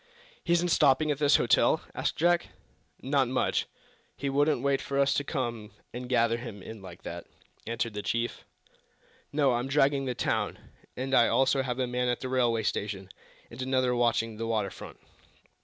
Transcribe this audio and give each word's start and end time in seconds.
"He 0.43 0.51
isn't 0.53 0.69
stopping 0.69 1.11
at 1.11 1.19
this 1.19 1.35
hotel?" 1.35 1.83
asked 1.93 2.15
Jack. 2.15 2.47
"Not 3.03 3.27
much! 3.27 3.67
He 4.17 4.31
wouldn't 4.31 4.63
wait 4.63 4.81
for 4.81 4.97
us 4.97 5.13
to 5.13 5.23
come 5.23 5.73
and 5.93 6.09
gather 6.09 6.37
him 6.39 6.63
in 6.63 6.81
like 6.81 7.03
that," 7.03 7.27
answered 7.67 7.93
the 7.93 8.01
chief. 8.01 8.43
"No; 9.31 9.51
I'm 9.53 9.67
dragging 9.67 10.05
the 10.05 10.15
town, 10.15 10.57
and 10.97 11.13
I 11.13 11.27
also 11.27 11.61
have 11.61 11.77
a 11.77 11.85
man 11.85 12.07
at 12.07 12.19
the 12.21 12.29
railway 12.29 12.63
station, 12.63 13.09
and 13.51 13.61
another 13.61 13.95
watching 13.95 14.37
the 14.37 14.47
water 14.47 14.71
front." 14.71 14.97